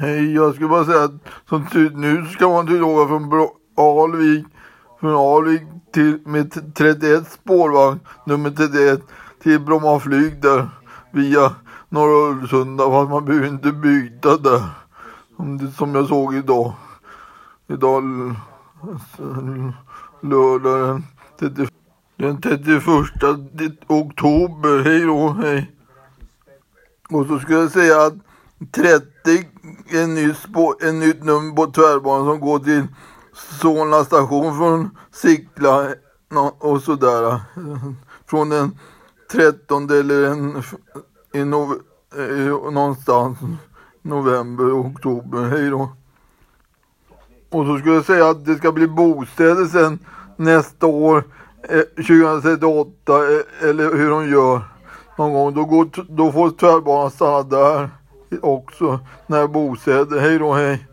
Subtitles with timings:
[0.00, 1.12] Hej, jag skulle bara säga att
[1.48, 4.46] som ty- nu ska man tydligen åka från Alvik,
[5.00, 9.00] från Alvik till med 31 spårvagn, nummer 31,
[9.42, 10.68] till Bromma flyg där
[11.12, 11.54] via
[11.88, 14.62] Norra Ulvsunda fast man behöver inte byta där.
[15.36, 16.72] Som, som jag såg idag.
[17.68, 18.02] Idag
[20.20, 21.02] lördag
[21.38, 21.68] den
[22.16, 24.84] den 31 oktober.
[24.84, 25.70] Hej då, hej.
[27.10, 28.14] Och så skulle jag säga att
[28.72, 29.04] 30
[29.90, 32.86] är en ny spår, en nytt nummer på tvärbanan som går till
[33.32, 35.94] Solna station från Sickla
[36.58, 37.40] och sådär.
[38.26, 38.78] Från den
[39.32, 40.62] 13 eller en,
[41.32, 41.78] i nov,
[42.16, 43.38] eh, någonstans
[44.02, 45.48] november, oktober.
[45.48, 45.92] Hej då.
[47.50, 49.98] Och så skulle jag säga att det ska bli bostäder sen
[50.36, 51.24] nästa år,
[51.68, 54.62] eh, 2038, eh, eller hur de gör
[55.18, 55.54] någon gång.
[55.54, 57.90] Då, går, då får tvärbanan stanna där
[58.42, 60.20] också, när bostäder.
[60.20, 60.86] Hej då, hej.